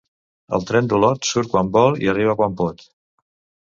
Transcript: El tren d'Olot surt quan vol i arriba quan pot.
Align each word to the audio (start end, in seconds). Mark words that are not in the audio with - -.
El 0.57 0.65
tren 0.69 0.89
d'Olot 0.93 1.31
surt 1.33 1.53
quan 1.53 1.71
vol 1.79 2.03
i 2.07 2.13
arriba 2.17 2.39
quan 2.43 2.61
pot. 2.65 2.87